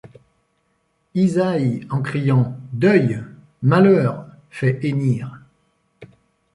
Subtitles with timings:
[1.13, 3.23] Isaïe en criant: Deuil!
[3.61, 4.25] malheur!
[4.49, 5.39] fait hennir